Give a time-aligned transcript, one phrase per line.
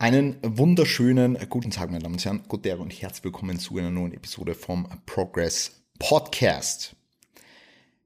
[0.00, 3.90] Einen wunderschönen guten Tag, meine Damen und Herren, guten Tag und herzlich willkommen zu einer
[3.90, 6.96] neuen Episode vom Progress Podcast.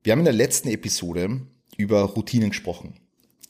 [0.03, 1.43] Wir haben in der letzten Episode
[1.77, 2.95] über Routinen gesprochen.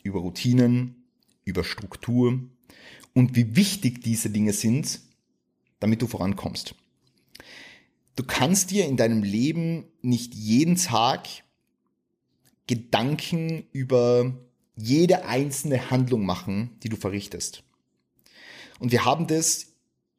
[0.03, 1.07] Über Routinen,
[1.46, 2.38] über Struktur
[3.15, 5.01] und wie wichtig diese Dinge sind,
[5.81, 6.74] damit du vorankommst.
[8.15, 11.29] Du kannst dir in deinem Leben nicht jeden Tag
[12.67, 14.35] Gedanken über
[14.76, 17.65] jede einzelne Handlung machen, die du verrichtest.
[18.84, 19.69] Und wir haben das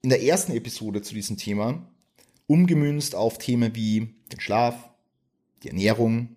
[0.01, 1.87] in der ersten Episode zu diesem Thema
[2.47, 4.89] umgemünzt auf Themen wie den Schlaf,
[5.61, 6.35] die Ernährung,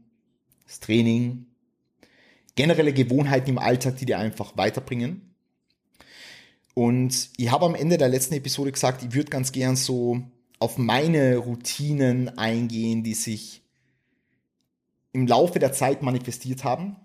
[0.66, 1.46] das Training,
[2.54, 5.34] generelle Gewohnheiten im Alltag, die dir einfach weiterbringen.
[6.74, 10.20] Und ich habe am Ende der letzten Episode gesagt, ich würde ganz gern so
[10.58, 13.62] auf meine Routinen eingehen, die sich
[15.14, 16.96] im Laufe der Zeit manifestiert haben,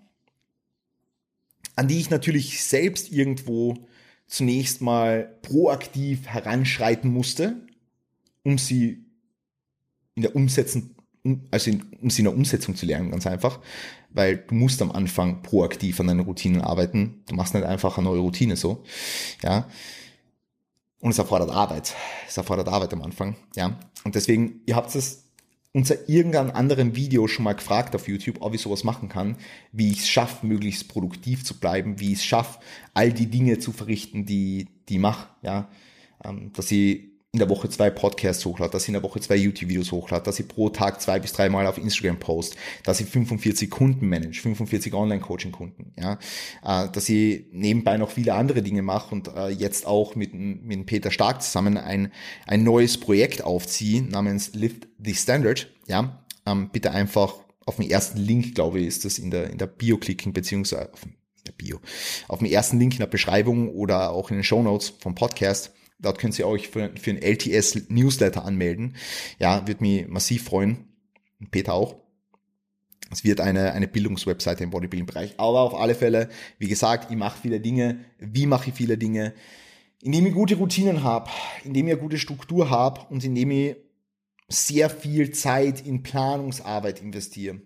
[1.76, 3.86] an die ich natürlich selbst irgendwo
[4.26, 7.66] zunächst mal proaktiv heranschreiten musste,
[8.42, 9.04] um sie
[10.14, 10.94] in der Umsetzen,
[11.50, 13.60] also in, um sie in der Umsetzung zu lernen, ganz einfach.
[14.10, 17.24] Weil du musst am Anfang proaktiv an deinen Routinen arbeiten.
[17.26, 18.84] Du machst nicht einfach eine neue Routine so.
[19.42, 19.68] Ja.
[21.00, 21.94] Und es erfordert Arbeit.
[22.28, 23.36] Es erfordert Arbeit am Anfang.
[23.56, 23.78] Ja.
[24.04, 25.23] Und deswegen, ihr habt es
[25.74, 29.36] unter irgendeinem anderen Video schon mal gefragt auf YouTube, ob ich sowas machen kann,
[29.72, 32.60] wie ich es schaffe, möglichst produktiv zu bleiben, wie ich es schaffe,
[32.94, 35.68] all die Dinge zu verrichten, die die mache, ja,
[36.24, 39.34] ähm, dass ich in der Woche zwei Podcasts hochlade, dass ich in der Woche zwei
[39.34, 43.08] YouTube-Videos hochlade, dass ich pro Tag zwei bis drei Mal auf Instagram post, dass ich
[43.08, 46.18] 45 Kunden manage, 45 Online-Coaching-Kunden, ja,
[46.64, 50.86] äh, dass ich nebenbei noch viele andere Dinge mache und äh, jetzt auch mit, mit
[50.86, 52.12] Peter Stark zusammen ein,
[52.46, 57.34] ein neues Projekt aufziehe namens Lift the Standard, ja, ähm, bitte einfach
[57.66, 60.92] auf den ersten Link, glaube ich, ist das in der, in der Bio klicken, beziehungsweise
[60.92, 61.00] auf
[61.46, 61.80] der Bio,
[62.28, 65.72] auf den ersten Link in der Beschreibung oder auch in den Show Notes vom Podcast
[66.04, 68.96] Dort könnt ihr euch für, für ein LTS Newsletter anmelden.
[69.38, 70.84] Ja, wird mich massiv freuen.
[71.50, 71.96] Peter auch.
[73.10, 75.34] Es wird eine, eine Bildungswebseite im Bodybuilding-Bereich.
[75.38, 76.28] Aber auf alle Fälle,
[76.58, 78.00] wie gesagt, ich mache viele Dinge.
[78.18, 79.34] Wie mache ich viele Dinge?
[80.02, 81.30] Indem ich gute Routinen habe,
[81.64, 83.76] indem ich eine gute Struktur habe und indem ich
[84.48, 87.60] sehr viel Zeit in Planungsarbeit investiere.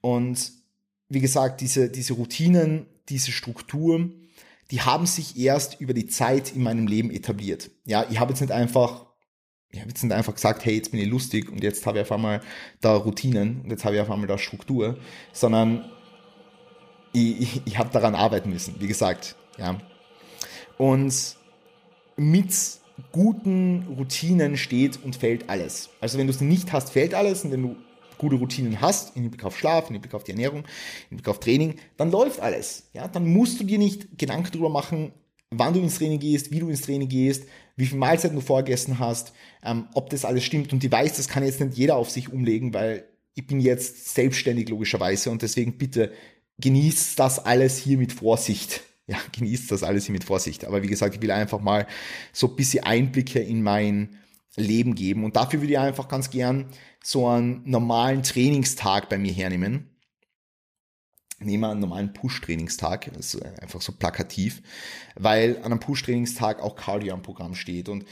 [0.00, 0.52] Und
[1.08, 4.10] wie gesagt, diese, diese Routinen, diese Struktur,
[4.72, 7.70] die haben sich erst über die Zeit in meinem Leben etabliert.
[7.84, 9.04] Ja, ich habe jetzt nicht einfach,
[9.68, 12.02] ich habe jetzt nicht einfach gesagt, hey, jetzt bin ich lustig und jetzt habe ich
[12.02, 12.40] auf einmal
[12.80, 14.96] da Routinen und jetzt habe ich auf einmal da Struktur,
[15.34, 15.90] sondern
[17.12, 19.78] ich, ich, ich habe daran arbeiten müssen, wie gesagt, ja.
[20.78, 21.36] Und
[22.16, 22.54] mit
[23.12, 25.90] guten Routinen steht und fällt alles.
[26.00, 27.76] Also wenn du es nicht hast, fällt alles und wenn du
[28.22, 31.40] gute Routinen hast, in Hinblick auf Schlaf, in Hinblick auf die Ernährung, in Hinblick auf
[31.40, 32.84] Training, dann läuft alles.
[32.94, 35.12] Ja, dann musst du dir nicht Gedanken darüber machen,
[35.50, 37.44] wann du ins Training gehst, wie du ins Training gehst,
[37.76, 39.32] wie viel Mahlzeiten du vorgegessen hast,
[39.64, 40.72] ähm, ob das alles stimmt.
[40.72, 44.14] Und die weiß, das kann jetzt nicht jeder auf sich umlegen, weil ich bin jetzt
[44.14, 46.12] selbstständig logischerweise und deswegen bitte
[46.58, 48.82] genießt das alles hier mit Vorsicht.
[49.08, 50.64] Ja, genießt das alles hier mit Vorsicht.
[50.64, 51.88] Aber wie gesagt, ich will einfach mal
[52.32, 54.16] so ein bisschen Einblicke in mein
[54.56, 55.24] Leben geben.
[55.24, 56.66] Und dafür würde ich einfach ganz gern
[57.02, 59.88] so einen normalen Trainingstag bei mir hernehmen.
[61.38, 64.62] Nehmen wir einen normalen Push-Trainingstag, das ist einfach so plakativ,
[65.16, 67.88] weil an einem Push-Trainingstag auch Cardio am Programm steht.
[67.88, 68.04] Und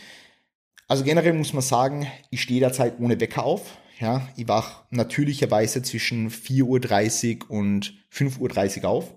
[0.89, 3.79] also generell muss man sagen, ich stehe derzeit ohne Wecker auf.
[4.01, 9.15] Ja, ich wach natürlicherweise zwischen 4.30 Uhr und 5.30 Uhr auf.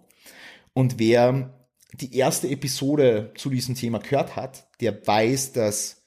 [0.74, 1.58] Und wer
[1.94, 6.03] die erste Episode zu diesem Thema gehört hat, der weiß, dass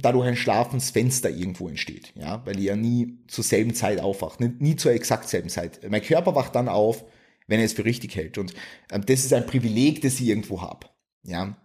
[0.00, 4.76] dadurch ein Schlafensfenster irgendwo entsteht, ja, weil ihr ja nie zur selben Zeit aufwacht, nie,
[4.76, 5.80] zur exakt selben Zeit.
[5.88, 7.04] Mein Körper wacht dann auf,
[7.46, 8.54] wenn er es für richtig hält und
[8.90, 10.86] ähm, das ist ein Privileg, das ich irgendwo habe,
[11.22, 11.56] ja.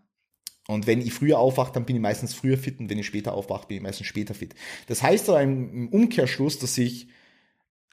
[0.67, 3.33] Und wenn ich früher aufwache, dann bin ich meistens früher fit und wenn ich später
[3.33, 4.53] aufwache, bin ich meistens später fit.
[4.85, 7.07] Das heißt aber im Umkehrschluss, dass ich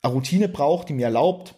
[0.03, 1.55] eine Routine brauche, die mir erlaubt,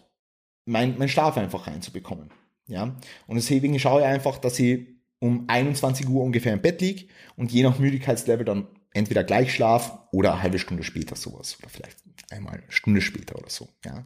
[0.63, 2.29] mein, mein Schlaf einfach reinzubekommen.
[2.67, 2.95] Ja,
[3.27, 7.51] und deswegen schaue ich einfach, dass ich um 21 Uhr ungefähr im Bett liege und
[7.51, 11.97] je nach Müdigkeitslevel dann entweder gleich schlaf oder eine halbe Stunde später sowas oder vielleicht
[12.31, 13.69] einmal eine Stunde später oder so.
[13.85, 14.05] Ja.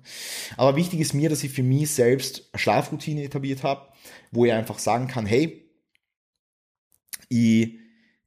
[0.57, 3.91] Aber wichtig ist mir, dass ich für mich selbst eine Schlafroutine etabliert habe,
[4.31, 5.69] wo ich einfach sagen kann, hey,
[7.29, 7.79] ich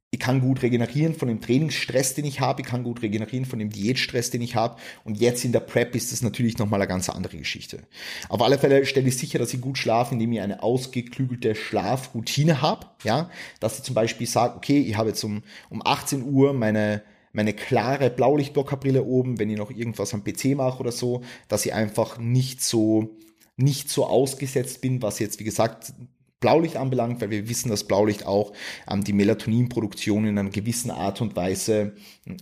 [0.09, 3.59] ich kann gut regenerieren von dem Trainingsstress, den ich habe, ich kann gut regenerieren von
[3.59, 4.77] dem Diätstress, den ich habe.
[5.03, 7.83] Und jetzt in der Prep ist das natürlich nochmal eine ganz andere Geschichte.
[8.29, 12.61] Auf alle Fälle stelle ich sicher, dass ich gut schlafe, indem ich eine ausgeklügelte Schlafroutine
[12.61, 12.87] habe.
[13.03, 17.03] Ja, dass ich zum Beispiel sage, okay, ich habe jetzt um, um 18 Uhr meine
[17.33, 21.73] meine klare Blaulichtblockerbrille oben, wenn ich noch irgendwas am PC mache oder so, dass ich
[21.73, 23.15] einfach nicht so
[23.57, 25.93] nicht so ausgesetzt bin, was jetzt wie gesagt
[26.39, 28.53] Blaulicht anbelangt, weil wir wissen, dass Blaulicht auch
[28.89, 31.95] ähm, die Melatoninproduktion in einer gewissen Art und Weise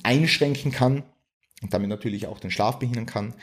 [0.03, 1.03] einschränken kann
[1.61, 3.33] und damit natürlich auch den Schlaf behindern kann.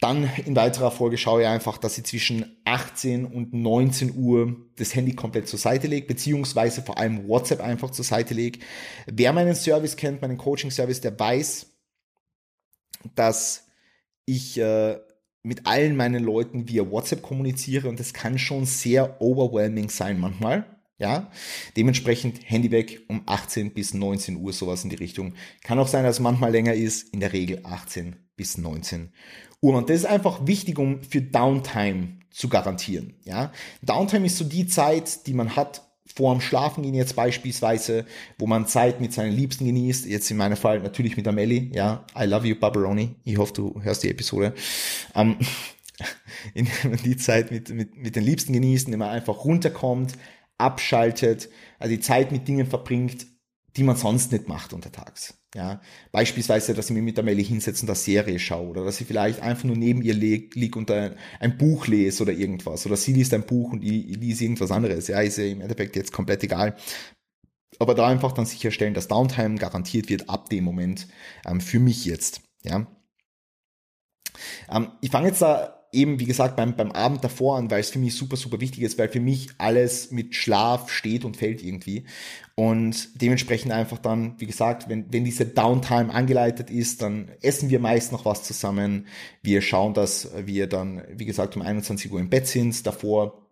[0.00, 4.94] Dann in weiterer Folge schaue ich einfach, dass ich zwischen 18 und 19 Uhr das
[4.94, 8.58] Handy komplett zur Seite lege, beziehungsweise vor allem WhatsApp einfach zur Seite lege.
[9.06, 11.66] Wer meinen Service kennt, meinen Coaching-Service, der weiß,
[13.14, 13.68] dass
[14.26, 14.98] ich äh,
[15.44, 20.66] mit allen meinen Leuten via WhatsApp kommuniziere und das kann schon sehr overwhelming sein manchmal.
[20.96, 21.30] Ja,
[21.76, 25.34] dementsprechend Handy weg um 18 bis 19 Uhr, sowas in die Richtung.
[25.62, 29.12] Kann auch sein, dass es manchmal länger ist, in der Regel 18 bis 19
[29.60, 29.76] Uhr.
[29.76, 33.14] Und das ist einfach wichtig, um für Downtime zu garantieren.
[33.24, 33.52] Ja,
[33.82, 38.04] Downtime ist so die Zeit, die man hat, vorm Schlafengehen jetzt beispielsweise,
[38.38, 42.04] wo man Zeit mit seinen Liebsten genießt, jetzt in meinem Fall natürlich mit Amelie, ja,
[42.18, 44.54] I love you, Barbaroni, ich hoffe, du hörst die Episode,
[45.14, 45.36] ähm,
[46.54, 46.68] in
[47.04, 50.14] die Zeit mit, mit, mit den Liebsten genießt, indem man einfach runterkommt,
[50.58, 51.48] abschaltet,
[51.78, 53.26] also die Zeit mit Dingen verbringt,
[53.76, 55.34] die man sonst nicht macht untertags.
[55.54, 55.80] Ja,
[56.10, 59.06] beispielsweise, dass ich mich mit der Melli hinsetze und eine Serie schaue oder dass ich
[59.06, 62.96] vielleicht einfach nur neben ihr liege lieg und ein, ein, Buch lese oder irgendwas oder
[62.96, 65.06] sie liest ein Buch und ich, ich lese irgendwas anderes.
[65.06, 66.74] Ja, ist ja im Endeffekt jetzt komplett egal.
[67.78, 71.06] Aber da einfach dann sicherstellen, dass Downtime garantiert wird ab dem Moment
[71.46, 72.40] ähm, für mich jetzt.
[72.64, 72.86] Ja,
[74.70, 77.90] ähm, ich fange jetzt da eben, wie gesagt, beim, beim Abend davor an, weil es
[77.90, 81.62] für mich super, super wichtig ist, weil für mich alles mit Schlaf steht und fällt
[81.62, 82.04] irgendwie.
[82.56, 87.80] Und dementsprechend einfach dann, wie gesagt, wenn, wenn diese Downtime angeleitet ist, dann essen wir
[87.80, 89.06] meist noch was zusammen.
[89.42, 92.86] Wir schauen, dass wir dann, wie gesagt, um 21 Uhr im Bett sind.
[92.86, 93.44] Davor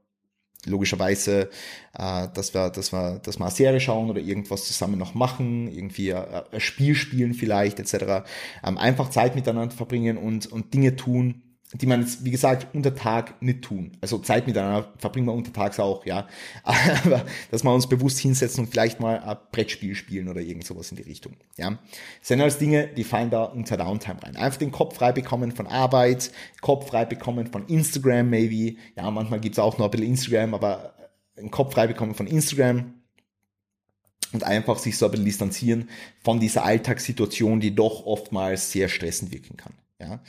[0.66, 1.50] logischerweise,
[1.98, 5.68] äh, dass wir, dass wir, dass wir eine Serie schauen oder irgendwas zusammen noch machen,
[5.68, 8.24] irgendwie ein, ein Spiel spielen vielleicht, etc.
[8.64, 11.42] Ähm, einfach Zeit miteinander verbringen und, und Dinge tun,
[11.74, 13.92] die man jetzt, wie gesagt, unter Tag nicht tun.
[14.00, 16.28] Also Zeit miteinander verbringen wir untertags auch, ja.
[17.04, 20.90] Aber dass wir uns bewusst hinsetzen und vielleicht mal ein Brettspiel spielen oder irgend sowas
[20.90, 21.70] in die Richtung, ja.
[22.20, 24.36] Das sind alles Dinge, die fallen da unter Downtime rein.
[24.36, 26.30] Einfach den Kopf frei bekommen von Arbeit,
[26.60, 28.76] Kopf frei bekommen von Instagram maybe.
[28.96, 30.94] Ja, manchmal gibt's auch noch ein bisschen Instagram, aber
[31.38, 32.94] einen Kopf frei bekommen von Instagram,
[34.32, 35.90] und einfach sich so ein bisschen distanzieren
[36.22, 39.74] von dieser Alltagssituation, die doch oftmals sehr stressend wirken kann.
[40.02, 40.20] Ja.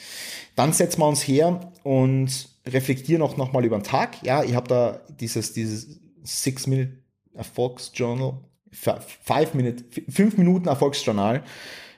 [0.56, 4.24] Dann setzen wir uns her und reflektieren auch nochmal über den Tag.
[4.24, 7.04] Ja, ich habe da dieses, dieses Six-Minute
[7.34, 8.38] Erfolgsjournal,
[8.72, 11.44] Five Minute, fünf Minuten Erfolgsjournal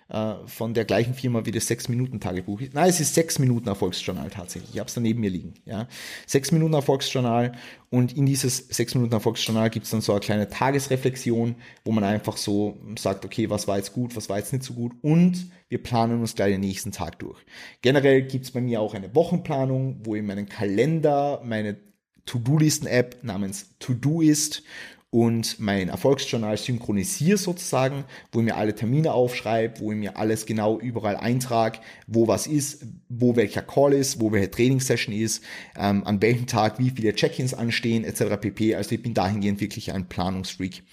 [0.07, 2.61] äh, von der gleichen Firma wie das 6-Minuten-Tagebuch.
[2.73, 4.71] Nein, es ist 6-Minuten-Erfolgsjournal tatsächlich.
[4.73, 5.55] Ich habe es da neben mir liegen.
[5.65, 5.87] Ja.
[6.29, 7.53] 6-Minuten-Erfolgsjournal
[7.89, 12.77] und in dieses 6-Minuten-Erfolgsjournal gibt es dann so eine kleine Tagesreflexion, wo man einfach so
[12.99, 16.19] sagt, okay, was war jetzt gut, was war jetzt nicht so gut und wir planen
[16.19, 17.39] uns gleich den nächsten Tag durch.
[17.81, 21.77] Generell gibt es bei mir auch eine Wochenplanung, wo in meinen Kalender meine
[22.25, 24.63] To-Do-Listen-App namens To-Do ist
[25.15, 30.45] und mein Erfolgsjournal synchronisiere sozusagen, wo ich mir alle Termine aufschreibe, wo ich mir alles
[30.45, 35.41] genau überall eintrage, wo was ist, wo welcher Call ist, wo welche Trainingssession ist,
[35.77, 38.35] ähm, an welchem Tag wie viele Check-ins anstehen, etc.
[38.41, 38.75] pp.
[38.75, 40.83] Also ich bin dahingehend wirklich ein Planungsfreak.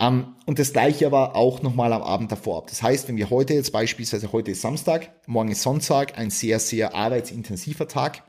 [0.00, 2.68] Ähm, und das gleiche aber auch nochmal am Abend davor ab.
[2.70, 6.58] Das heißt, wenn wir heute jetzt beispielsweise, heute ist Samstag, morgen ist Sonntag, ein sehr,
[6.58, 8.22] sehr arbeitsintensiver Tag,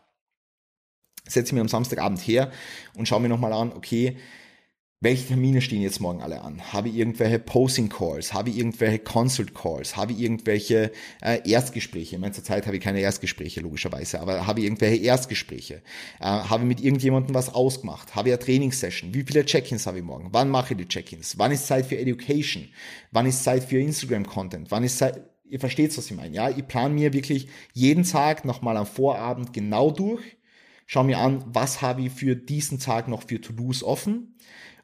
[1.28, 2.52] setze ich mir am Samstagabend her
[2.96, 4.18] und schaue mir nochmal an, okay,
[5.04, 6.72] welche Termine stehen jetzt morgen alle an?
[6.72, 8.33] Habe ich irgendwelche Posing Calls?
[8.33, 9.97] Habe ich irgendwelche Consult Calls?
[9.97, 12.16] Habe ich irgendwelche äh, Erstgespräche?
[12.16, 15.81] In meiner Zeit habe ich keine Erstgespräche, logischerweise, aber habe ich irgendwelche Erstgespräche?
[16.21, 18.16] Äh, habe ich mit irgendjemandem was ausgemacht?
[18.16, 19.14] Habe ich eine Trainingssession?
[19.14, 20.30] Wie viele Check-ins habe ich morgen?
[20.31, 21.38] Wann mache ich die Check-ins?
[21.38, 22.69] Wann ist Zeit für Education?
[23.12, 24.71] Wann ist Zeit für Instagram-Content?
[24.71, 26.50] Wann ist Zeit, ihr versteht, was ich meine, ja?
[26.50, 30.24] Ich plane mir wirklich jeden Tag nochmal am Vorabend genau durch,
[30.85, 34.35] schau mir an, was habe ich für diesen Tag noch für To-Dos offen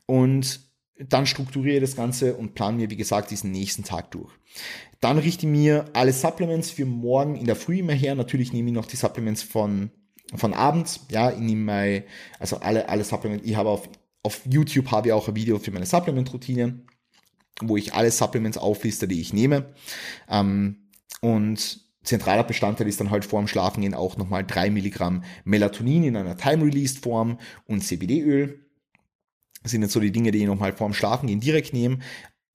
[0.06, 4.32] und dann strukturiere das Ganze und plane mir, wie gesagt, diesen nächsten Tag durch.
[5.00, 8.16] Dann richte ich mir alle Supplements für morgen in der Früh immer her.
[8.16, 9.92] Natürlich nehme ich noch die Supplements von,
[10.36, 11.06] von abends.
[11.10, 12.04] Ja, ich nehme mein,
[12.38, 13.48] also alle, alle Supplements.
[13.48, 13.88] Ich habe auf,
[14.24, 16.82] auf YouTube habe ich auch ein Video für meine Supplement-Routine,
[17.62, 19.74] wo ich alle Supplements aufliste, die ich nehme.
[20.30, 20.90] Ähm,
[21.22, 26.16] und zentraler Bestandteil ist dann halt vor dem Schlafengehen auch nochmal drei Milligramm Melatonin in
[26.16, 28.66] einer Time-Released-Form und CBD-Öl
[29.62, 32.00] das sind jetzt so die Dinge, die ich nochmal vorm Schlafengehen direkt nehme.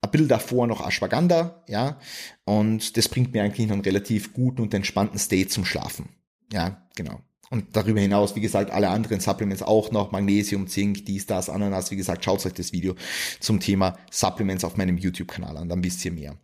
[0.01, 1.99] Ein bisschen davor noch Ashwagandha, ja.
[2.43, 6.09] Und das bringt mir eigentlich einen relativ guten und entspannten State zum Schlafen.
[6.51, 7.21] Ja, genau.
[7.51, 11.91] Und darüber hinaus, wie gesagt, alle anderen Supplements auch noch, Magnesium, Zink, dies, das, Ananas.
[11.91, 12.95] Wie gesagt, schaut euch das Video
[13.39, 16.35] zum Thema Supplements auf meinem YouTube-Kanal an, dann wisst ihr mehr.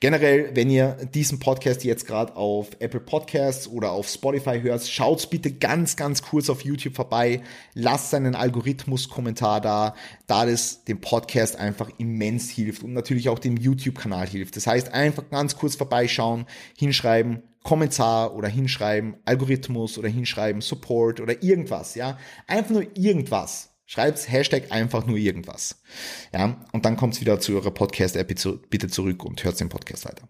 [0.00, 5.28] Generell, wenn ihr diesen Podcast jetzt gerade auf Apple Podcasts oder auf Spotify hört, schaut
[5.28, 7.42] bitte ganz, ganz kurz auf YouTube vorbei,
[7.74, 9.94] lasst einen Algorithmus-Kommentar da,
[10.26, 14.56] da das dem Podcast einfach immens hilft und natürlich auch dem YouTube-Kanal hilft.
[14.56, 16.46] Das heißt, einfach ganz kurz vorbeischauen,
[16.76, 22.16] hinschreiben, Kommentar oder hinschreiben, Algorithmus oder hinschreiben, Support oder irgendwas, ja.
[22.46, 23.70] Einfach nur irgendwas.
[23.86, 25.82] Schreibt's Hashtag einfach nur irgendwas.
[26.32, 28.28] Ja, und dann kommt's wieder zu eurer Podcast-App
[28.70, 30.28] bitte zurück und hört den Podcast weiter.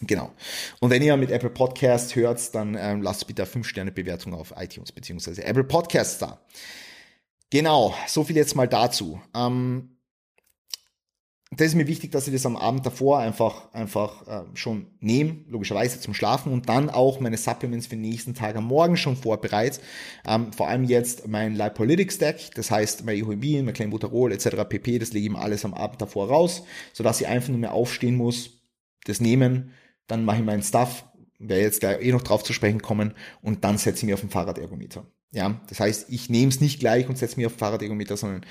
[0.00, 0.32] Genau.
[0.80, 5.44] Und wenn ihr mit Apple Podcast hört, dann ähm, lasst bitte 5-Sterne-Bewertung auf iTunes beziehungsweise
[5.44, 6.40] Apple Podcasts da.
[7.50, 9.20] Genau, so viel jetzt mal dazu.
[9.32, 9.99] Ähm,
[11.52, 15.38] das ist mir wichtig, dass ich das am Abend davor einfach, einfach äh, schon nehme,
[15.48, 19.16] logischerweise zum Schlafen und dann auch meine Supplements für den nächsten Tag am Morgen schon
[19.16, 19.80] vorbereite.
[20.24, 24.64] Ähm, vor allem jetzt mein Lipolytic Stack, das heißt mein Ehoimbin, mein Clenbuterol etc.
[24.68, 27.72] pp, das lege ich mir alles am Abend davor raus, sodass ich einfach nur mehr
[27.72, 28.62] aufstehen muss,
[29.04, 29.72] das nehmen,
[30.06, 31.04] dann mache ich meinen Stuff,
[31.40, 34.20] werde jetzt gleich eh noch drauf zu sprechen kommen und dann setze ich mich auf
[34.20, 35.04] den Fahrradergometer.
[35.32, 38.46] Ja, das heißt, ich nehme es nicht gleich und setze mich auf den Fahrradergometer, sondern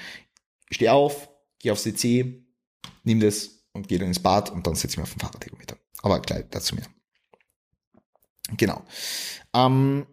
[0.70, 1.30] stehe auf,
[1.60, 2.46] gehe aufs CC,
[3.10, 5.78] nimm das und gehe dann ins Bad und dann setze ich mich auf den Fahrradergometer.
[6.02, 6.86] Aber gleich dazu mehr.
[8.56, 8.84] Genau.
[9.54, 10.06] Ähm,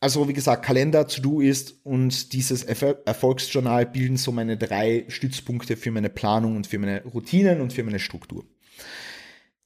[0.00, 5.90] also wie gesagt, Kalender, To-Do ist und dieses Erfolgsjournal bilden so meine drei Stützpunkte für
[5.90, 8.44] meine Planung und für meine Routinen und für meine Struktur.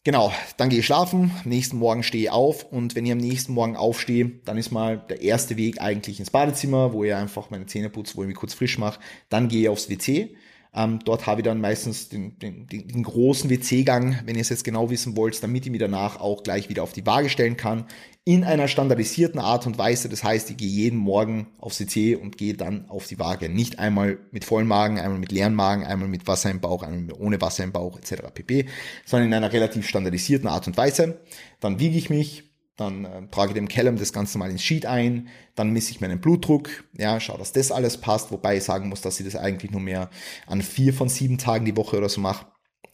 [0.04, 3.18] Genau, dann gehe ich schlafen, am nächsten Morgen stehe ich auf und wenn ich am
[3.18, 7.50] nächsten Morgen aufstehe, dann ist mal der erste Weg eigentlich ins Badezimmer, wo ich einfach
[7.50, 9.00] meine Zähne putze, wo ich mich kurz frisch mache.
[9.30, 10.36] Dann gehe ich aufs WC
[10.76, 14.62] ähm, dort habe ich dann meistens den, den, den großen WC-Gang, wenn ihr es jetzt
[14.62, 17.86] genau wissen wollt, damit ich mich danach auch gleich wieder auf die Waage stellen kann.
[18.24, 20.10] In einer standardisierten Art und Weise.
[20.10, 23.48] Das heißt, ich gehe jeden Morgen aufs WC und gehe dann auf die Waage.
[23.48, 27.16] Nicht einmal mit vollem Magen, einmal mit leeren Magen, einmal mit Wasser im Bauch, einmal
[27.18, 28.24] ohne Wasser im Bauch etc.
[28.34, 28.66] pp.
[29.06, 31.20] Sondern in einer relativ standardisierten Art und Weise.
[31.60, 32.45] Dann wiege ich mich,
[32.76, 36.00] dann äh, trage ich dem Callum das Ganze mal ins Sheet ein, dann misse ich
[36.00, 39.36] meinen Blutdruck, ja, schaue, dass das alles passt, wobei ich sagen muss, dass ich das
[39.36, 40.10] eigentlich nur mehr
[40.46, 42.46] an vier von sieben Tagen die Woche oder so mache,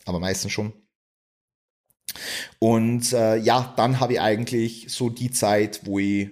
[0.05, 0.73] aber meistens schon.
[2.59, 6.31] Und äh, ja, dann habe ich eigentlich so die Zeit, wo ich,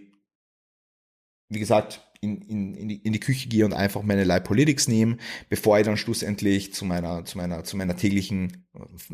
[1.49, 5.17] wie gesagt, in, in, in, die, in die Küche gehe und einfach meine Lipolytics nehme,
[5.49, 8.67] bevor ich dann schlussendlich zu meiner, zu meiner, zu meiner täglichen,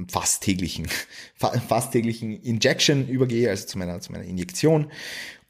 [0.08, 0.88] fast täglichen,
[1.34, 4.90] fast täglichen Injection übergehe, also zu meiner, zu meiner Injektion.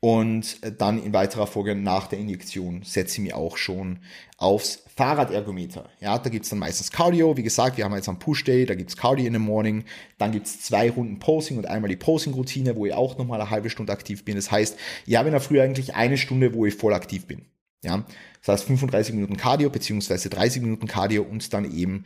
[0.01, 4.01] Und dann in weiterer Folge nach der Injektion setze ich mich auch schon
[4.37, 5.89] aufs Fahrradergometer.
[6.01, 7.37] Ja, da gibt's dann meistens Cardio.
[7.37, 9.85] Wie gesagt, wir haben jetzt am Push-Day, da gibt's Cardio in the Morning.
[10.19, 13.71] Dann gibt's zwei Runden Posing und einmal die Posing-Routine, wo ich auch nochmal eine halbe
[13.71, 14.37] Stunde aktiv bin.
[14.37, 17.47] Das heißt, ich habe in der Früh eigentlich eine Stunde, wo ich voll aktiv bin.
[17.83, 18.05] Ja,
[18.41, 22.05] das heißt 35 Minuten Cardio beziehungsweise 30 Minuten Cardio und dann eben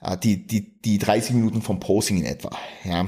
[0.00, 2.56] äh, die, die, die 30 Minuten vom Posing in etwa.
[2.84, 3.06] Ja,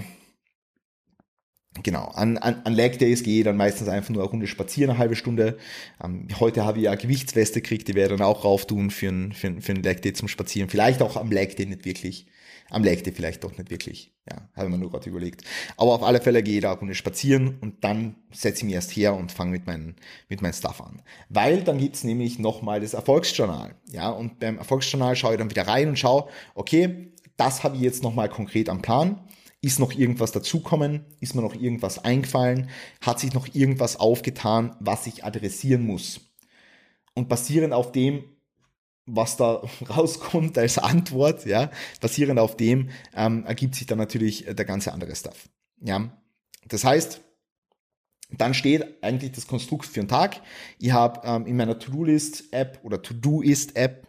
[1.83, 4.91] Genau, an, an, an Leg Days gehe ich dann meistens einfach nur eine Runde spazieren,
[4.91, 5.59] eine halbe Stunde.
[6.03, 9.09] Ähm, heute habe ich ja Gewichtsweste gekriegt, die werde ich dann auch rauf tun für
[9.09, 10.71] ein, für, für ein Leg Day zum Spazieren.
[10.71, 12.27] Vielleicht auch am Leg Day nicht wirklich.
[12.71, 14.13] Am Leg Day vielleicht doch nicht wirklich.
[14.29, 15.43] Ja, habe ich mir nur gerade überlegt.
[15.77, 18.75] Aber auf alle Fälle gehe ich da eine Runde spazieren und dann setze ich mich
[18.75, 19.95] erst her und fange mit meinem
[20.29, 21.03] mit meinem Stuff an.
[21.29, 23.77] Weil dann gibt's nämlich nochmal das Erfolgsjournal.
[23.93, 27.83] Ja, und beim Erfolgsjournal schaue ich dann wieder rein und schaue, okay, das habe ich
[27.83, 29.21] jetzt nochmal konkret am Plan
[29.67, 31.05] ist noch irgendwas dazukommen?
[31.19, 32.71] Ist mir noch irgendwas eingefallen?
[33.01, 36.21] Hat sich noch irgendwas aufgetan, was ich adressieren muss?
[37.15, 38.23] Und basierend auf dem,
[39.07, 44.65] was da rauskommt als Antwort, ja, basierend auf dem ähm, ergibt sich dann natürlich der
[44.65, 45.49] ganze andere Stuff.
[45.81, 46.17] Ja,
[46.69, 47.21] das heißt,
[48.31, 50.43] dann steht eigentlich das Konstrukt für einen Tag.
[50.79, 54.07] Ich habe ähm, in meiner To-Do-List-App oder To-Do-Ist-App,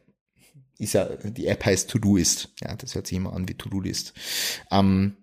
[0.78, 4.14] ist ja, die App heißt To-Do-Ist, ja, das hört sich immer an wie To-Do-List.
[4.70, 5.18] Ähm,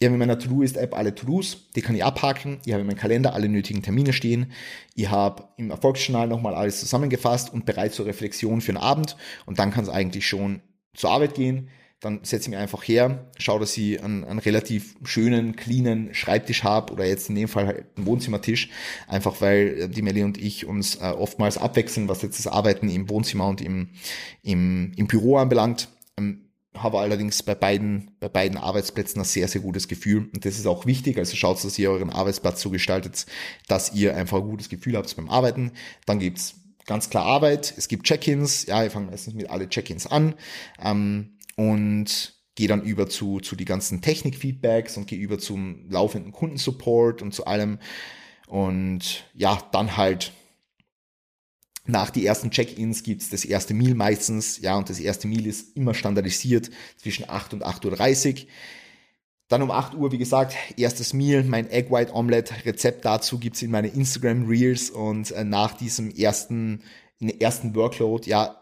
[0.00, 2.58] ich habe in meiner To-Do-Ist-App alle To-Dos, die kann ich abhaken.
[2.64, 4.52] Ich habe in meinem Kalender alle nötigen Termine stehen.
[4.94, 9.16] Ich habe im Erfolgsjournal nochmal alles zusammengefasst und bereit zur Reflexion für den Abend.
[9.44, 10.62] Und dann kann es eigentlich schon
[10.94, 11.68] zur Arbeit gehen.
[11.98, 16.62] Dann setze ich mich einfach her, schaue, dass ich einen, einen relativ schönen, cleanen Schreibtisch
[16.62, 18.70] habe oder jetzt in dem Fall halt einen Wohnzimmertisch.
[19.08, 23.10] Einfach weil die Melli und ich uns äh, oftmals abwechseln, was jetzt das Arbeiten im
[23.10, 23.88] Wohnzimmer und im,
[24.44, 25.88] im, im Büro anbelangt.
[26.16, 26.47] Ähm,
[26.82, 30.28] habe allerdings bei beiden, bei beiden Arbeitsplätzen ein sehr, sehr gutes Gefühl.
[30.32, 31.18] Und das ist auch wichtig.
[31.18, 33.26] Also schaut, dass ihr euren Arbeitsplatz so gestaltet,
[33.66, 35.72] dass ihr einfach ein gutes Gefühl habt beim Arbeiten.
[36.06, 36.54] Dann gibt's
[36.86, 37.72] ganz klar Arbeit.
[37.76, 38.66] Es gibt Check-ins.
[38.66, 40.34] Ja, ich fange meistens mit alle Check-ins an.
[40.82, 46.32] Ähm, und gehe dann über zu, zu die ganzen Technik-Feedbacks und gehe über zum laufenden
[46.32, 47.78] Kundensupport und zu allem.
[48.48, 50.32] Und ja, dann halt
[51.88, 55.76] nach die ersten Check-ins gibt's das erste Meal meistens, ja, und das erste Meal ist
[55.76, 58.48] immer standardisiert zwischen 8 und 8.30 Uhr.
[59.48, 62.54] Dann um 8 Uhr, wie gesagt, erstes Meal, mein Egg White Omelette.
[62.66, 66.82] Rezept dazu gibt's in meine Instagram Reels und äh, nach diesem ersten,
[67.40, 68.57] ersten Workload, ja,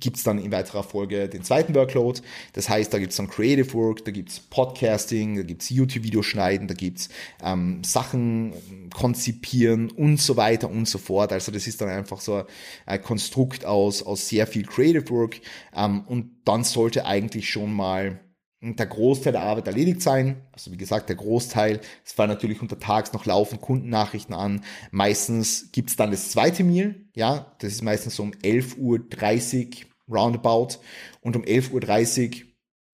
[0.00, 2.20] gibt's dann in weiterer Folge den zweiten Workload.
[2.52, 6.74] Das heißt, da gibt's dann Creative Work, da gibt's Podcasting, da gibt's YouTube-Videos schneiden, da
[6.74, 7.08] gibt's
[7.42, 8.52] ähm, Sachen
[8.94, 11.32] konzipieren und so weiter und so fort.
[11.32, 12.44] Also das ist dann einfach so
[12.86, 15.40] ein Konstrukt aus, aus sehr viel Creative Work
[15.74, 18.20] ähm, und dann sollte eigentlich schon mal
[18.60, 20.42] der Großteil der Arbeit erledigt sein.
[20.52, 24.64] Also wie gesagt, der Großteil, es fallen natürlich untertags noch laufend Kundennachrichten an.
[24.90, 30.80] Meistens gibt's dann das zweite Meal, ja, das ist meistens so um 11.30 Uhr roundabout.
[31.20, 32.46] Und um 11.30 Uhr,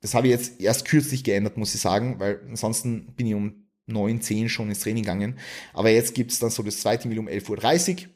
[0.03, 3.65] das habe ich jetzt erst kürzlich geändert, muss ich sagen, weil ansonsten bin ich um
[3.87, 5.39] 9, 10 schon ins Training gegangen.
[5.73, 8.14] Aber jetzt gibt's dann so das zweite Meal um 11.30 Uhr.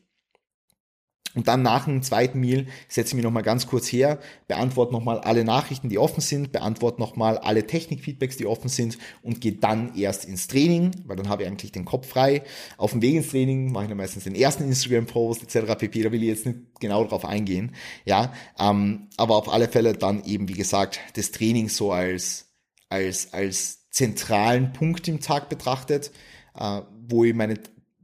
[1.35, 5.19] Und dann nach dem zweiten Meal setze ich mich nochmal ganz kurz her, beantworte nochmal
[5.21, 9.95] alle Nachrichten, die offen sind, beantworte nochmal alle Technikfeedbacks, die offen sind und gehe dann
[9.95, 12.43] erst ins Training, weil dann habe ich eigentlich den Kopf frei.
[12.79, 15.75] Auf dem Weg ins Training mache ich dann meistens den ersten Instagram-Post etc.
[15.79, 16.03] pp.
[16.03, 17.75] Da will ich jetzt nicht genau drauf eingehen.
[18.07, 22.47] Ja, ähm, aber auf alle Fälle dann eben, wie gesagt, das Training so als,
[22.89, 26.11] als, als zentralen Punkt im Tag betrachtet,
[26.55, 27.59] äh, wo ich meine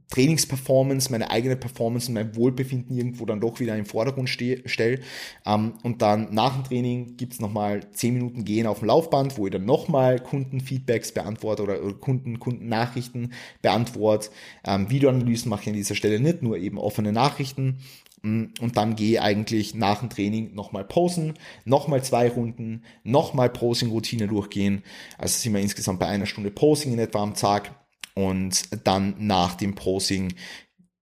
[0.09, 4.99] Trainingsperformance, meine eigene Performance und mein Wohlbefinden irgendwo dann doch wieder im Vordergrund stelle.
[5.45, 9.47] Ähm, und dann nach dem Training gibt's nochmal 10 Minuten Gehen auf dem Laufband, wo
[9.47, 14.29] ich dann nochmal Kundenfeedbacks beantworte oder, oder Kunden, Kundennachrichten beantworte.
[14.65, 17.79] Ähm, Videoanalysen mache ich an dieser Stelle nicht, nur eben offene Nachrichten.
[18.25, 21.33] Mm, und dann gehe eigentlich nach dem Training nochmal posen,
[21.63, 24.83] nochmal zwei Runden, nochmal Posing-Routine durchgehen.
[25.17, 27.71] Also sind wir insgesamt bei einer Stunde Posing in etwa am Tag
[28.15, 30.33] und dann nach dem Posing,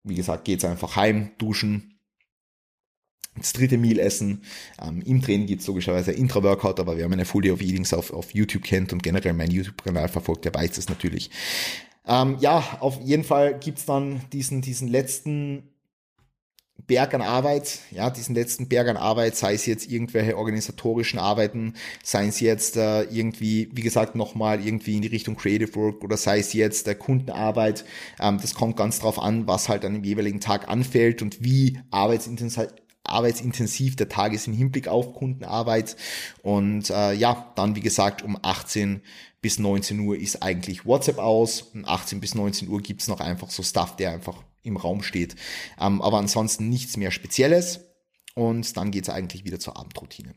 [0.03, 1.99] wie gesagt, geht's einfach heim, duschen,
[3.37, 4.43] das dritte Meal essen.
[4.81, 8.33] Ähm, Im Training gibt's logischerweise Intra-Workout, aber wer meine Full Day of Eatings auf, auf
[8.33, 11.29] YouTube kennt und generell meinen YouTube-Kanal verfolgt, der weiß das natürlich.
[12.07, 15.74] Ähm, ja, auf jeden Fall gibt's dann diesen, diesen letzten
[16.87, 21.73] Berg an Arbeit, ja, diesen letzten Berg an Arbeit, sei es jetzt irgendwelche organisatorischen Arbeiten,
[22.03, 26.17] sei es jetzt äh, irgendwie, wie gesagt, nochmal irgendwie in die Richtung Creative Work oder
[26.17, 27.85] sei es jetzt der Kundenarbeit.
[28.19, 31.79] Ähm, das kommt ganz drauf an, was halt an dem jeweiligen Tag anfällt und wie
[31.91, 32.67] arbeitsintensiv
[33.07, 35.95] arbeitsintensiv der Tag ist im Hinblick auf Kundenarbeit.
[36.41, 39.01] Und äh, ja, dann wie gesagt um 18
[39.41, 41.61] bis 19 Uhr ist eigentlich WhatsApp aus.
[41.61, 45.35] Um 18 bis 19 Uhr gibt's noch einfach so Stuff, der einfach im Raum steht.
[45.79, 47.81] Ähm, aber ansonsten nichts mehr Spezielles.
[48.33, 50.33] Und dann geht's eigentlich wieder zur Abendroutine.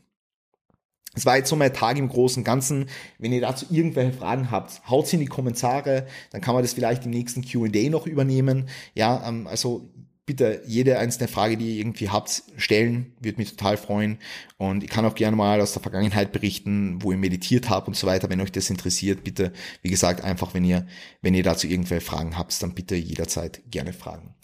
[1.15, 2.89] Das war jetzt so mein Tag im Großen und Ganzen.
[3.19, 6.75] Wenn ihr dazu irgendwelche Fragen habt, haut sie in die Kommentare, dann kann man das
[6.75, 8.69] vielleicht im nächsten Q&A noch übernehmen.
[8.95, 9.91] Ja, ähm, also
[10.29, 14.19] bitte jede einzelne Frage, die ihr irgendwie habt, stellen, würde mich total freuen.
[14.59, 17.97] Und ich kann auch gerne mal aus der Vergangenheit berichten, wo ihr meditiert habt und
[17.97, 18.29] so weiter.
[18.29, 20.87] Wenn euch das interessiert, bitte, wie gesagt, einfach, wenn ihr,
[21.23, 24.35] wenn ihr dazu irgendwelche Fragen habt, dann bitte jederzeit gerne fragen.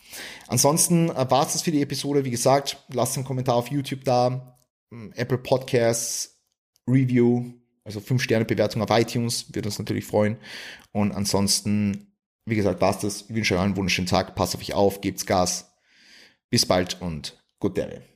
[0.49, 2.25] Ansonsten äh, war es das für die Episode.
[2.25, 4.59] Wie gesagt, lasst einen Kommentar auf YouTube da,
[4.91, 6.41] hm, Apple Podcasts,
[6.89, 7.53] Review,
[7.85, 10.39] also 5 Sterne Bewertung auf iTunes, würde uns natürlich freuen.
[10.93, 12.15] Und ansonsten,
[12.47, 13.27] wie gesagt, war's das.
[13.29, 15.74] Ich wünsche euch einen wunderschönen Tag, passt auf euch auf, gebt's Gas
[16.55, 18.14] bis bald und gute Ehre.